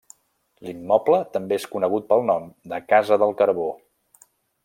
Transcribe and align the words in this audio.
L'immoble 0.67 1.19
també 1.35 1.59
és 1.61 1.67
conegut 1.75 2.09
pel 2.13 2.25
nom 2.31 2.49
de 2.73 2.81
Casa 2.93 3.21
del 3.25 3.35
Carbó. 3.43 3.69